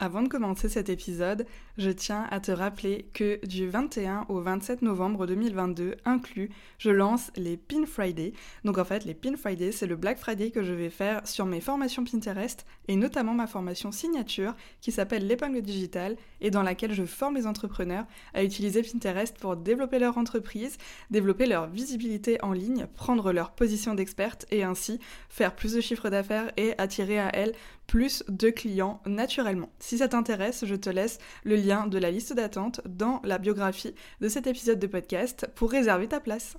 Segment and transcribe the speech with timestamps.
[0.00, 1.44] Avant de commencer cet épisode,
[1.76, 7.32] je tiens à te rappeler que du 21 au 27 novembre 2022 inclus, je lance
[7.34, 8.32] les Pin Friday.
[8.62, 11.46] Donc en fait, les Pin Friday, c'est le Black Friday que je vais faire sur
[11.46, 16.92] mes formations Pinterest et notamment ma formation signature qui s'appelle l'épingle digitale et dans laquelle
[16.92, 20.78] je forme les entrepreneurs à utiliser Pinterest pour développer leur entreprise,
[21.10, 26.08] développer leur visibilité en ligne, prendre leur position d'experte et ainsi faire plus de chiffre
[26.08, 27.54] d'affaires et attirer à elles
[27.88, 29.70] plus de clients naturellement.
[29.80, 33.94] Si ça t'intéresse, je te laisse le lien de la liste d'attente dans la biographie
[34.20, 36.56] de cet épisode de podcast pour réserver ta place.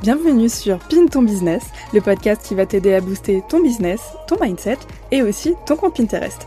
[0.00, 4.36] Bienvenue sur Pin ton business, le podcast qui va t'aider à booster ton business, ton
[4.40, 4.78] mindset
[5.10, 6.46] et aussi ton compte Pinterest.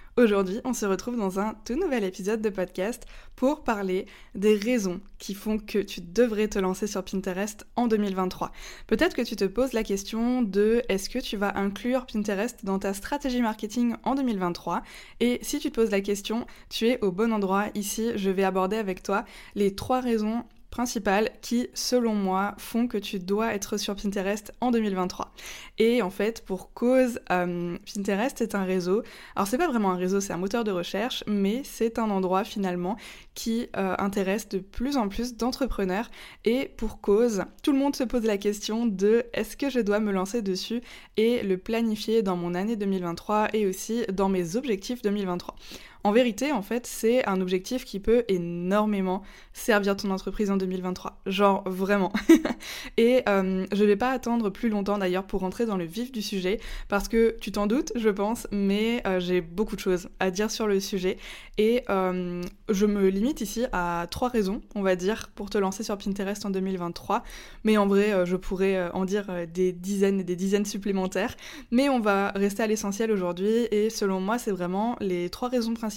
[0.21, 4.05] Aujourd'hui, on se retrouve dans un tout nouvel épisode de podcast pour parler
[4.35, 8.51] des raisons qui font que tu devrais te lancer sur Pinterest en 2023.
[8.85, 12.77] Peut-être que tu te poses la question de est-ce que tu vas inclure Pinterest dans
[12.77, 14.83] ta stratégie marketing en 2023
[15.21, 17.69] Et si tu te poses la question, tu es au bon endroit.
[17.73, 19.25] Ici, je vais aborder avec toi
[19.55, 24.71] les trois raisons principales qui, selon moi, font que tu dois être sur Pinterest en
[24.71, 25.33] 2023.
[25.77, 29.03] Et en fait, pour cause, euh, Pinterest est un réseau.
[29.35, 32.43] Alors c'est pas vraiment un réseau, c'est un moteur de recherche, mais c'est un endroit
[32.43, 32.95] finalement
[33.35, 36.09] qui euh, intéresse de plus en plus d'entrepreneurs.
[36.45, 39.99] Et pour cause, tout le monde se pose la question de est-ce que je dois
[39.99, 40.81] me lancer dessus
[41.17, 45.55] et le planifier dans mon année 2023 et aussi dans mes objectifs 2023.
[46.03, 49.21] En vérité, en fait, c'est un objectif qui peut énormément
[49.53, 51.21] servir ton entreprise en 2023.
[51.27, 52.11] Genre vraiment.
[52.97, 56.23] et euh, je vais pas attendre plus longtemps d'ailleurs pour rentrer dans le vif du
[56.23, 56.59] sujet
[56.89, 60.49] parce que tu t'en doutes, je pense, mais euh, j'ai beaucoup de choses à dire
[60.49, 61.17] sur le sujet
[61.59, 65.83] et euh, je me limite ici à trois raisons, on va dire, pour te lancer
[65.83, 67.23] sur Pinterest en 2023.
[67.63, 71.35] Mais en vrai, je pourrais en dire des dizaines et des dizaines supplémentaires.
[71.69, 75.73] Mais on va rester à l'essentiel aujourd'hui et selon moi, c'est vraiment les trois raisons
[75.73, 75.90] principales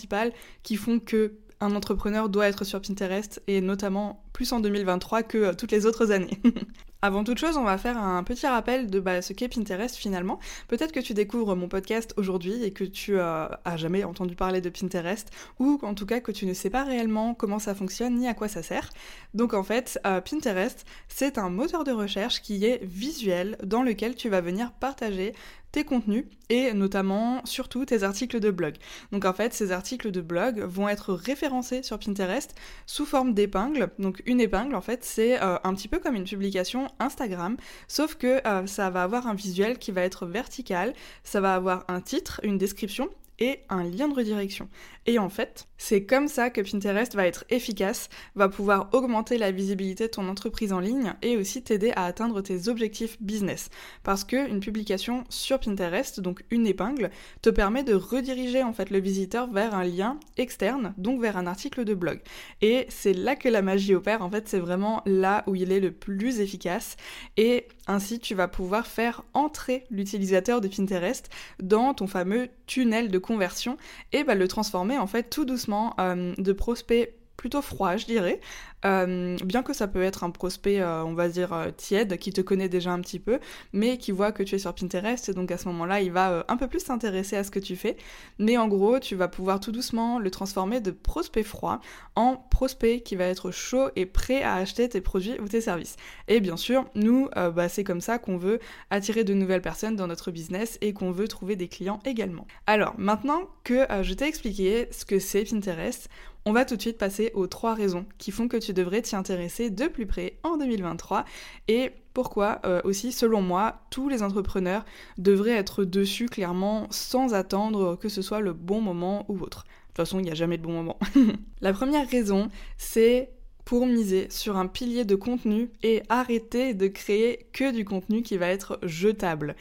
[0.63, 5.39] qui font que un entrepreneur doit être sur Pinterest et notamment plus en 2023 que
[5.39, 6.39] euh, toutes les autres années.
[7.03, 10.41] Avant toute chose, on va faire un petit rappel de bah, ce qu'est Pinterest finalement.
[10.69, 14.63] Peut-être que tu découvres mon podcast aujourd'hui et que tu euh, as jamais entendu parler
[14.63, 18.15] de Pinterest ou en tout cas que tu ne sais pas réellement comment ça fonctionne
[18.15, 18.89] ni à quoi ça sert.
[19.35, 24.15] Donc en fait, euh, Pinterest, c'est un moteur de recherche qui est visuel dans lequel
[24.15, 25.35] tu vas venir partager
[25.75, 28.75] tes contenus et notamment surtout tes articles de blog.
[29.11, 32.55] Donc en fait, ces articles de blog vont être référencés sur Pinterest
[32.87, 33.91] sous forme d'épingles.
[33.99, 37.57] Donc une épingle en fait, c'est euh, un petit peu comme une publication Instagram,
[37.89, 41.85] sauf que euh, ça va avoir un visuel qui va être vertical, ça va avoir
[41.89, 43.09] un titre, une description
[43.39, 44.69] et un lien de redirection.
[45.07, 49.51] Et en fait, c'est comme ça que Pinterest va être efficace, va pouvoir augmenter la
[49.51, 53.69] visibilité de ton entreprise en ligne et aussi t'aider à atteindre tes objectifs business.
[54.03, 57.11] Parce qu'une publication sur Pinterest, donc une épingle,
[57.43, 61.47] te permet de rediriger en fait le visiteur vers un lien externe, donc vers un
[61.47, 62.21] article de blog.
[62.63, 65.81] Et c'est là que la magie opère, en fait c'est vraiment là où il est
[65.81, 66.97] le plus efficace.
[67.37, 71.29] Et ainsi tu vas pouvoir faire entrer l'utilisateur de Pinterest
[71.63, 73.77] dans ton fameux tunnel de conversion
[74.13, 78.41] et bah, le transformer en fait tout doucement euh, de prospect plutôt froid, je dirais,
[78.85, 82.33] euh, bien que ça peut être un prospect, euh, on va dire, euh, tiède, qui
[82.33, 83.39] te connaît déjà un petit peu,
[83.73, 86.57] mais qui voit que tu es sur Pinterest, donc à ce moment-là, il va un
[86.57, 87.97] peu plus s'intéresser à ce que tu fais.
[88.39, 91.81] Mais en gros, tu vas pouvoir tout doucement le transformer de prospect froid
[92.17, 95.97] en prospect qui va être chaud et prêt à acheter tes produits ou tes services.
[96.29, 98.61] Et bien sûr, nous, bah, c'est comme ça qu'on veut
[98.91, 102.47] attirer de nouvelles personnes dans notre business et qu'on veut trouver des clients également.
[102.67, 106.09] Alors, maintenant que je t'ai expliqué ce que c'est Pinterest,
[106.47, 109.17] on va tout de suite passer aux trois raisons qui font que tu devrais t'y
[109.17, 111.25] intéresser de plus près en 2023
[111.69, 114.85] et pourquoi euh, aussi, selon moi, tous les entrepreneurs
[115.19, 119.65] devraient être dessus clairement sans attendre que ce soit le bon moment ou autre.
[119.65, 120.99] De toute façon, il n'y a jamais de bon moment.
[121.61, 123.31] La première raison, c'est
[123.65, 128.37] pour miser sur un pilier de contenu et arrêter de créer que du contenu qui
[128.37, 129.57] va être jetable.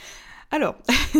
[0.53, 0.75] Alors,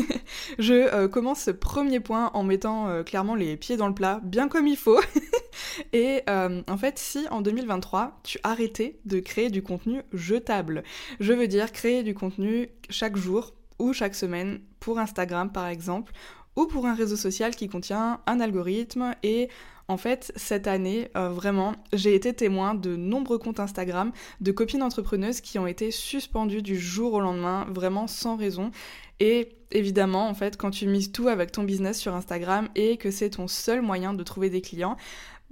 [0.60, 4.20] je euh, commence ce premier point en mettant euh, clairement les pieds dans le plat,
[4.22, 5.02] bien comme il faut.
[5.92, 10.84] Et euh, en fait, si en 2023, tu arrêtais de créer du contenu jetable,
[11.20, 16.14] je veux dire créer du contenu chaque jour ou chaque semaine pour Instagram par exemple,
[16.56, 19.50] ou pour un réseau social qui contient un algorithme et
[19.90, 24.82] en fait, cette année, euh, vraiment, j'ai été témoin de nombreux comptes Instagram de copines
[24.82, 28.72] entrepreneuses qui ont été suspendues du jour au lendemain, vraiment sans raison.
[29.20, 33.12] Et évidemment, en fait, quand tu mises tout avec ton business sur Instagram et que
[33.12, 34.96] c'est ton seul moyen de trouver des clients,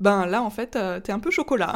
[0.01, 1.75] ben là, en fait, euh, t'es un peu chocolat.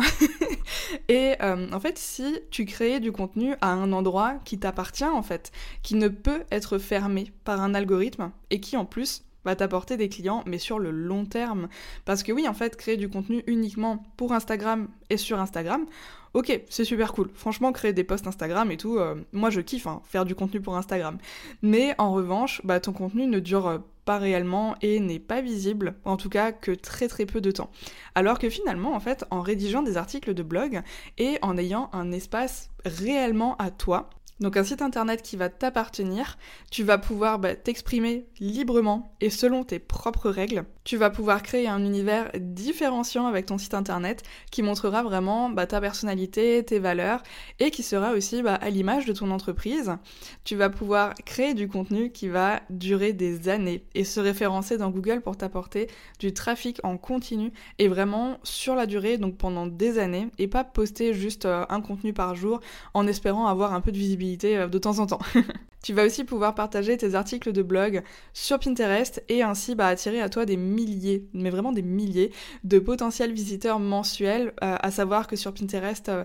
[1.08, 5.22] et euh, en fait, si tu crées du contenu à un endroit qui t'appartient, en
[5.22, 5.52] fait,
[5.84, 10.10] qui ne peut être fermé par un algorithme et qui, en plus, va t'apporter des
[10.10, 11.70] clients, mais sur le long terme.
[12.04, 15.86] Parce que oui, en fait, créer du contenu uniquement pour Instagram et sur Instagram,
[16.34, 17.30] ok, c'est super cool.
[17.34, 20.60] Franchement, créer des posts Instagram et tout, euh, moi je kiffe hein, faire du contenu
[20.60, 21.18] pour Instagram.
[21.62, 25.96] Mais en revanche, bah, ton contenu ne dure euh, pas réellement et n'est pas visible,
[26.06, 27.72] en tout cas que très très peu de temps.
[28.14, 30.82] Alors que finalement, en fait, en rédigeant des articles de blog
[31.18, 34.10] et en ayant un espace réellement à toi,
[34.42, 36.38] donc un site internet qui va t'appartenir,
[36.70, 40.66] tu vas pouvoir bah, t'exprimer librement et selon tes propres règles.
[40.84, 45.68] Tu vas pouvoir créer un univers différenciant avec ton site internet qui montrera vraiment bah,
[45.68, 47.24] ta personnalité, tes valeurs
[47.60, 49.94] et qui sera aussi bah, à l'image de ton entreprise.
[50.44, 54.90] Tu vas pouvoir créer du contenu qui va durer des années et se référencer dans
[54.90, 55.88] Google pour t'apporter
[56.20, 60.66] du trafic en continu et vraiment sur la durée, donc pendant des années et pas
[60.66, 62.60] poster juste euh, un contenu par jour
[62.94, 65.20] en espérant avoir un peu de visibilité euh, de temps en temps.
[65.84, 70.22] tu vas aussi pouvoir partager tes articles de blog sur Pinterest et ainsi bah, attirer
[70.22, 72.32] à toi des milliers, mais vraiment des milliers
[72.64, 76.24] de potentiels visiteurs mensuels, euh, à savoir que sur Pinterest, euh,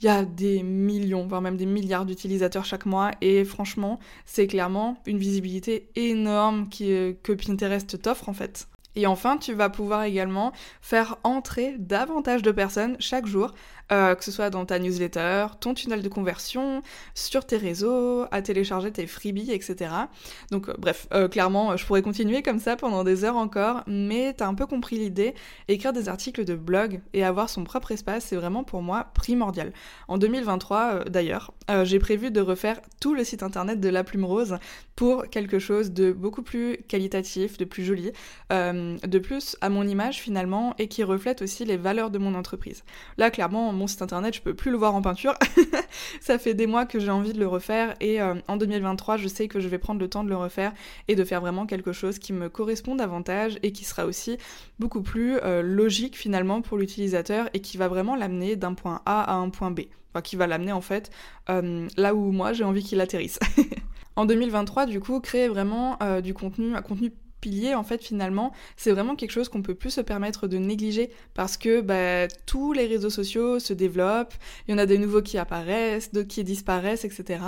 [0.00, 4.48] il y a des millions, voire même des milliards d'utilisateurs chaque mois et franchement, c'est
[4.48, 8.66] clairement une visibilité énorme que Pinterest t'offre en fait.
[8.94, 13.52] Et enfin, tu vas pouvoir également faire entrer davantage de personnes chaque jour
[13.92, 16.82] euh, que ce soit dans ta newsletter, ton tunnel de conversion,
[17.14, 19.90] sur tes réseaux, à télécharger tes freebies, etc.
[20.50, 24.32] Donc euh, bref, euh, clairement, je pourrais continuer comme ça pendant des heures encore, mais
[24.32, 25.34] t'as un peu compris l'idée.
[25.68, 29.72] Écrire des articles de blog et avoir son propre espace, c'est vraiment pour moi primordial.
[30.08, 31.52] En 2023, d'ailleurs,
[31.84, 34.56] j'ai prévu de refaire tout le site internet de La Plume Rose
[34.96, 38.12] pour quelque chose de beaucoup plus qualitatif, de plus joli,
[38.50, 42.84] de plus à mon image finalement, et qui reflète aussi les valeurs de mon entreprise.
[43.18, 45.34] Là, clairement, mon site internet, je peux plus le voir en peinture.
[46.20, 49.26] ça fait des mois que j'ai envie de le refaire et euh, en 2023, je
[49.26, 50.72] sais que je vais prendre le temps de le refaire
[51.08, 54.38] et de faire vraiment quelque chose qui me correspond davantage et qui sera aussi
[54.78, 59.22] beaucoup plus euh, logique finalement pour l'utilisateur et qui va vraiment l'amener d'un point A
[59.22, 59.80] à un point B.
[60.14, 61.10] Enfin, qui va l'amener en fait
[61.50, 63.40] euh, là où moi j'ai envie qu'il atterrisse.
[64.16, 68.92] en 2023, du coup, créer vraiment du contenu, un contenu piliers, en fait, finalement, c'est
[68.92, 72.86] vraiment quelque chose qu'on peut plus se permettre de négliger parce que bah, tous les
[72.86, 74.32] réseaux sociaux se développent,
[74.66, 77.40] il y en a des nouveaux qui apparaissent, d'autres qui disparaissent, etc.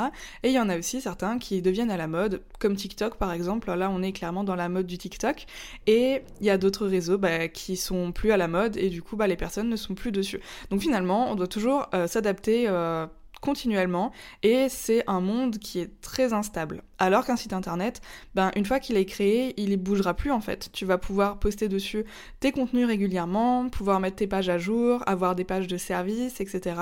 [0.42, 3.32] Et il y en a aussi certains qui deviennent à la mode, comme TikTok par
[3.32, 3.72] exemple.
[3.72, 5.46] Là, on est clairement dans la mode du TikTok.
[5.86, 9.00] Et il y a d'autres réseaux bah, qui sont plus à la mode et du
[9.00, 10.40] coup, bah, les personnes ne sont plus dessus.
[10.70, 12.66] Donc finalement, on doit toujours euh, s'adapter.
[12.68, 13.06] Euh,
[13.44, 14.10] continuellement
[14.42, 16.82] et c'est un monde qui est très instable.
[16.98, 18.00] Alors qu'un site internet,
[18.34, 20.70] ben, une fois qu'il est créé, il ne bougera plus en fait.
[20.72, 22.06] Tu vas pouvoir poster dessus
[22.40, 26.76] tes contenus régulièrement, pouvoir mettre tes pages à jour, avoir des pages de service, etc.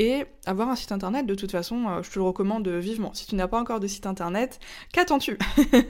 [0.00, 3.14] Et avoir un site internet, de toute façon, euh, je te le recommande vivement.
[3.14, 4.58] Si tu n'as pas encore de site internet,
[4.92, 5.38] qu'attends-tu?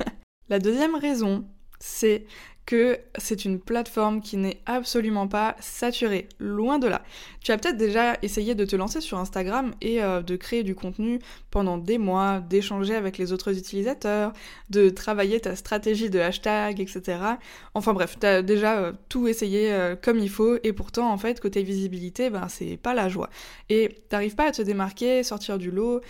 [0.50, 1.46] La deuxième raison,
[1.78, 2.26] c'est
[2.70, 7.02] que c'est une plateforme qui n'est absolument pas saturée, loin de là.
[7.42, 10.76] Tu as peut-être déjà essayé de te lancer sur Instagram et euh, de créer du
[10.76, 11.18] contenu
[11.50, 14.32] pendant des mois, d'échanger avec les autres utilisateurs,
[14.68, 17.18] de travailler ta stratégie de hashtag, etc.
[17.74, 21.18] Enfin bref, tu as déjà euh, tout essayé euh, comme il faut et pourtant en
[21.18, 23.30] fait côté visibilité, ben c'est pas la joie.
[23.68, 26.02] Et t'arrives pas à te démarquer, sortir du lot,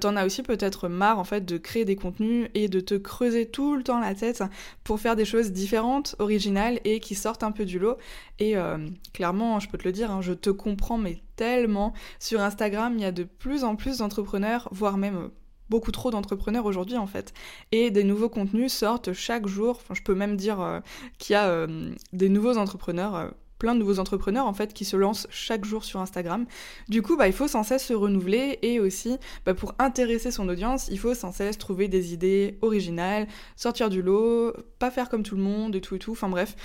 [0.00, 3.44] t'en as aussi peut-être marre en fait de créer des contenus et de te creuser
[3.44, 4.42] tout le temps la tête
[4.82, 7.96] pour faire des choses différentes originales et qui sortent un peu du lot.
[8.38, 8.78] Et euh,
[9.12, 11.92] clairement, je peux te le dire, hein, je te comprends, mais tellement.
[12.20, 15.28] Sur Instagram, il y a de plus en plus d'entrepreneurs, voire même euh,
[15.68, 17.34] beaucoup trop d'entrepreneurs aujourd'hui en fait.
[17.72, 19.80] Et des nouveaux contenus sortent chaque jour.
[19.92, 20.80] Je peux même dire euh,
[21.18, 21.66] qu'il y a
[22.12, 26.00] des nouveaux entrepreneurs plein de nouveaux entrepreneurs en fait qui se lancent chaque jour sur
[26.00, 26.46] Instagram.
[26.88, 30.48] Du coup, bah, il faut sans cesse se renouveler et aussi bah, pour intéresser son
[30.48, 35.22] audience, il faut sans cesse trouver des idées originales, sortir du lot, pas faire comme
[35.22, 36.12] tout le monde et tout et tout.
[36.12, 36.56] Enfin bref,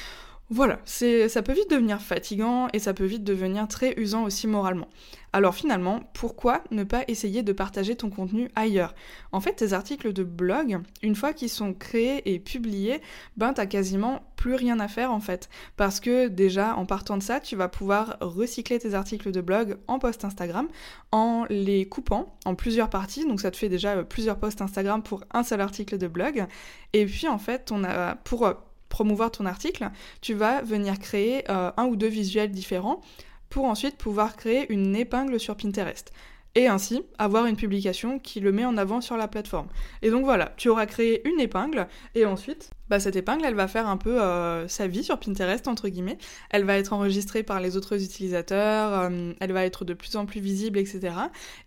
[0.54, 4.90] Voilà, ça peut vite devenir fatigant et ça peut vite devenir très usant aussi moralement.
[5.32, 8.94] Alors finalement, pourquoi ne pas essayer de partager ton contenu ailleurs?
[9.32, 13.00] En fait, tes articles de blog, une fois qu'ils sont créés et publiés,
[13.38, 15.50] ben t'as quasiment plus rien à faire en fait.
[15.78, 19.78] Parce que déjà, en partant de ça, tu vas pouvoir recycler tes articles de blog
[19.88, 20.68] en post Instagram
[21.14, 23.26] en les coupant en plusieurs parties.
[23.26, 26.46] Donc ça te fait déjà euh, plusieurs posts Instagram pour un seul article de blog.
[26.92, 28.54] Et puis en fait, on a pour euh,
[28.92, 29.90] promouvoir ton article,
[30.22, 33.02] tu vas venir créer euh, un ou deux visuels différents
[33.50, 36.12] pour ensuite pouvoir créer une épingle sur Pinterest.
[36.54, 39.68] Et ainsi avoir une publication qui le met en avant sur la plateforme.
[40.02, 43.70] Et donc voilà, tu auras créé une épingle et ensuite, bah, cette épingle, elle va
[43.70, 46.18] faire un peu euh, sa vie sur Pinterest, entre guillemets.
[46.50, 50.26] Elle va être enregistrée par les autres utilisateurs, euh, elle va être de plus en
[50.26, 51.14] plus visible, etc.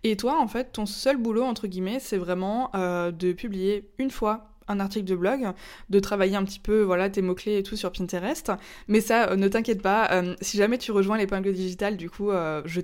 [0.03, 4.54] Et toi, en fait, ton seul boulot, entre guillemets, c'est vraiment de publier une fois
[4.67, 5.53] un article de blog,
[5.89, 8.51] de travailler un petit peu voilà tes mots-clés et tout sur Pinterest.
[8.87, 12.31] Mais ça, euh, ne t'inquiète pas, euh, si jamais tu rejoins l'épingle digitale, du coup,
[12.31, 12.81] euh, je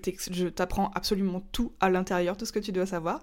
[0.48, 3.20] t'apprends absolument tout à l'intérieur, tout ce que tu dois savoir.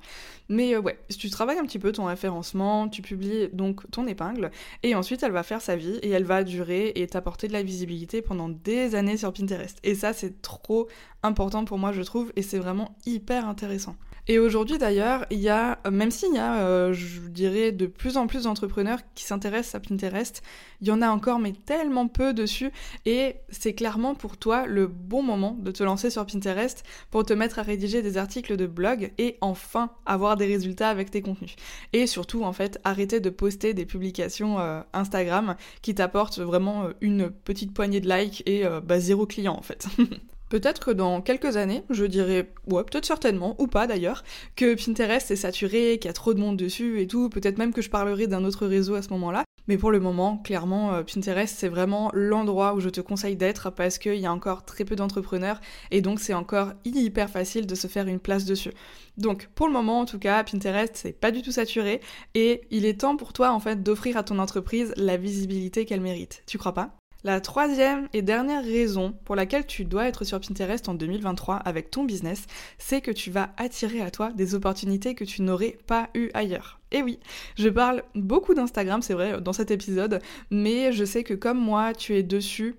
[0.49, 4.50] Mais ouais, si tu travailles un petit peu ton référencement, tu publies donc ton épingle,
[4.83, 7.62] et ensuite elle va faire sa vie, et elle va durer et t'apporter de la
[7.62, 9.79] visibilité pendant des années sur Pinterest.
[9.85, 10.88] Et ça, c'est trop
[11.23, 13.97] important pour moi, je trouve, et c'est vraiment hyper intéressant.
[14.30, 18.18] Et aujourd'hui d'ailleurs, il y a, même s'il y a, euh, je dirais, de plus
[18.18, 20.42] en plus d'entrepreneurs qui s'intéressent à Pinterest,
[20.82, 22.70] il y en a encore mais tellement peu dessus
[23.06, 27.32] et c'est clairement pour toi le bon moment de te lancer sur Pinterest pour te
[27.32, 31.56] mettre à rédiger des articles de blog et enfin avoir des résultats avec tes contenus.
[31.94, 36.92] Et surtout en fait arrêter de poster des publications euh, Instagram qui t'apportent vraiment euh,
[37.00, 39.87] une petite poignée de likes et bah, zéro client en fait.
[40.49, 44.25] Peut-être que dans quelques années, je dirais, ouais, peut-être certainement, ou pas d'ailleurs,
[44.57, 47.73] que Pinterest est saturé, qu'il y a trop de monde dessus et tout, peut-être même
[47.73, 49.45] que je parlerai d'un autre réseau à ce moment-là.
[49.69, 53.71] Mais pour le moment, clairement, euh, Pinterest, c'est vraiment l'endroit où je te conseille d'être
[53.71, 57.75] parce qu'il y a encore très peu d'entrepreneurs et donc c'est encore hyper facile de
[57.75, 58.73] se faire une place dessus.
[59.19, 62.00] Donc pour le moment, en tout cas, Pinterest, c'est pas du tout saturé
[62.35, 66.00] et il est temps pour toi, en fait, d'offrir à ton entreprise la visibilité qu'elle
[66.00, 66.43] mérite.
[66.47, 66.97] Tu crois pas?
[67.25, 71.90] La troisième et dernière raison pour laquelle tu dois être sur Pinterest en 2023 avec
[71.90, 72.44] ton business,
[72.78, 76.78] c'est que tu vas attirer à toi des opportunités que tu n'aurais pas eues ailleurs.
[76.92, 77.18] Et oui,
[77.56, 80.20] je parle beaucoup d'Instagram, c'est vrai, dans cet épisode,
[80.50, 82.76] mais je sais que comme moi, tu es dessus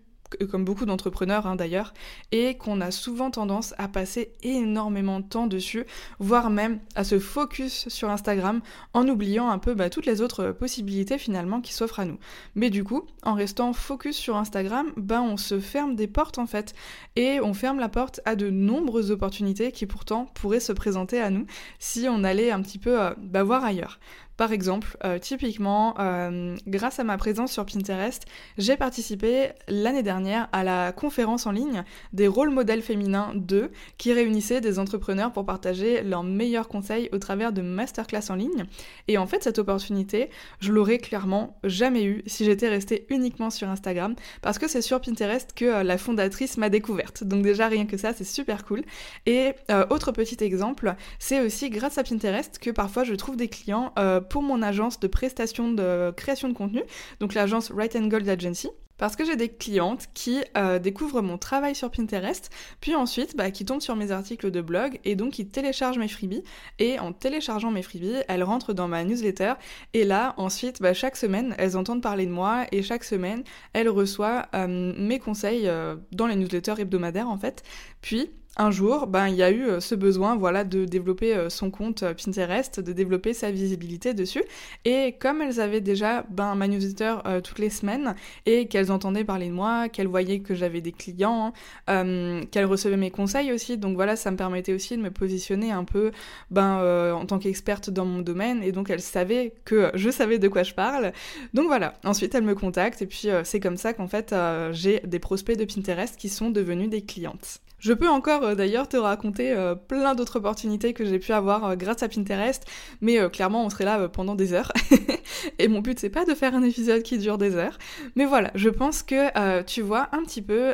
[0.50, 1.94] comme beaucoup d'entrepreneurs hein, d'ailleurs,
[2.32, 5.86] et qu'on a souvent tendance à passer énormément de temps dessus,
[6.20, 8.62] voire même à se focus sur Instagram
[8.94, 12.20] en oubliant un peu bah, toutes les autres possibilités finalement qui s'offrent à nous.
[12.56, 16.48] Mais du coup, en restant focus sur Instagram, bah, on se ferme des portes en
[16.48, 16.74] fait,
[17.16, 21.30] et on ferme la porte à de nombreuses opportunités qui pourtant pourraient se présenter à
[21.30, 21.46] nous
[21.80, 24.00] si on allait un petit peu euh, bah, voir ailleurs.
[24.40, 28.24] Par exemple, euh, typiquement, euh, grâce à ma présence sur Pinterest,
[28.58, 34.14] j'ai participé l'année dernière à la conférence en ligne des rôles modèles féminins 2 qui
[34.14, 38.64] réunissait des entrepreneurs pour partager leurs meilleurs conseils au travers de masterclass en ligne.
[39.10, 40.30] Et en fait, cette opportunité,
[40.62, 45.02] je l'aurais clairement jamais eue si j'étais restée uniquement sur Instagram parce que c'est sur
[45.02, 47.26] Pinterest que euh, la fondatrice m'a découverte.
[47.26, 48.84] Donc déjà, rien que ça, c'est super cool.
[49.26, 49.52] Et
[49.90, 53.92] autre petit exemple, c'est aussi grâce à Pinterest que parfois je trouve des clients
[54.30, 56.82] pour mon agence de prestation de création de contenu,
[57.20, 58.70] donc l'agence Right and Gold Agency.
[59.00, 63.50] Parce que j'ai des clientes qui euh, découvrent mon travail sur Pinterest, puis ensuite bah,
[63.50, 66.44] qui tombent sur mes articles de blog et donc qui téléchargent mes freebies.
[66.80, 69.54] Et en téléchargeant mes freebies, elles rentrent dans ma newsletter.
[69.94, 73.90] Et là, ensuite, bah, chaque semaine, elles entendent parler de moi et chaque semaine, elles
[73.90, 77.64] reçoivent euh, mes conseils euh, dans les newsletters hebdomadaires en fait.
[78.02, 81.50] Puis, un jour, ben, il y a eu euh, ce besoin voilà, de développer euh,
[81.50, 84.44] son compte euh, Pinterest, de développer sa visibilité dessus.
[84.84, 89.48] Et comme elles avaient déjà ben, ma newsletter toutes les semaines et qu'elles entendaient parler
[89.48, 91.54] de moi, qu'elles voyaient que j'avais des clients,
[91.88, 95.86] qu'elles recevaient mes conseils aussi, donc voilà, ça me permettait aussi de me positionner un
[95.86, 96.12] peu
[96.52, 98.62] ben, en tant qu'experte dans mon domaine.
[98.64, 101.14] Et donc elles savaient que je savais de quoi je parle.
[101.54, 104.36] Donc voilà, ensuite elles me contactent et puis c'est comme ça qu'en fait
[104.72, 107.62] j'ai des prospects de Pinterest qui sont devenus des clientes.
[107.80, 111.66] Je peux encore euh, d'ailleurs te raconter euh, plein d'autres opportunités que j'ai pu avoir
[111.66, 112.66] euh, grâce à Pinterest,
[113.02, 114.72] mais clairement on serait là pendant des heures.
[115.60, 117.78] Et mon but c'est pas de faire un épisode qui dure des heures,
[118.16, 120.74] mais voilà, je pense que tu vois un petit peu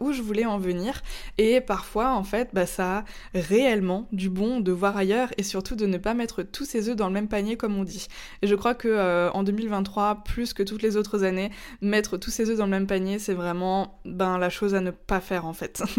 [0.00, 1.02] où je voulais en venir.
[1.38, 3.04] Et parfois en fait, bah, ça a
[3.34, 6.96] réellement du bon de voir ailleurs et surtout de ne pas mettre tous ses œufs
[6.96, 8.06] dans le même panier comme on dit.
[8.42, 12.50] Et je crois que en 2023, plus que toutes les autres années, mettre tous ses
[12.50, 15.52] œufs dans le même panier, c'est vraiment ben la chose à ne pas faire en
[15.52, 15.82] fait.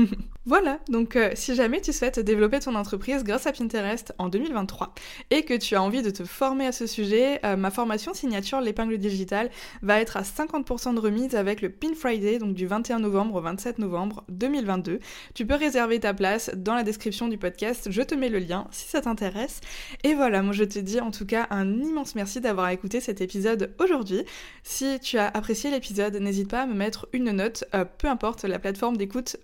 [0.47, 4.93] Voilà, donc euh, si jamais tu souhaites développer ton entreprise grâce à Pinterest en 2023
[5.31, 8.61] et que tu as envie de te former à ce sujet, euh, ma formation signature
[8.61, 9.49] l'épingle digitale
[9.81, 13.41] va être à 50% de remise avec le Pin Friday, donc du 21 novembre au
[13.41, 14.99] 27 novembre 2022.
[15.33, 18.67] Tu peux réserver ta place dans la description du podcast, je te mets le lien
[18.71, 19.61] si ça t'intéresse.
[20.03, 23.21] Et voilà, moi je te dis en tout cas un immense merci d'avoir écouté cet
[23.21, 24.23] épisode aujourd'hui.
[24.63, 28.43] Si tu as apprécié l'épisode, n'hésite pas à me mettre une note, euh, peu importe
[28.43, 29.37] la plateforme d'écoute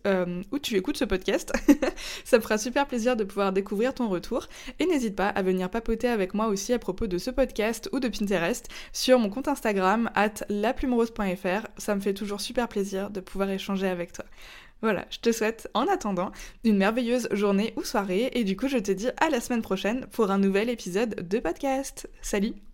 [0.51, 1.52] où tu écoutes ce podcast.
[2.25, 4.47] ça me fera super plaisir de pouvoir découvrir ton retour.
[4.79, 7.99] Et n'hésite pas à venir papoter avec moi aussi à propos de ce podcast ou
[7.99, 11.67] de Pinterest sur mon compte Instagram at laplumerose.fr.
[11.77, 14.25] Ça me fait toujours super plaisir de pouvoir échanger avec toi.
[14.81, 16.33] Voilà, je te souhaite en attendant
[16.65, 20.07] une merveilleuse journée ou soirée et du coup je te dis à la semaine prochaine
[20.11, 22.09] pour un nouvel épisode de podcast.
[22.21, 22.72] Salut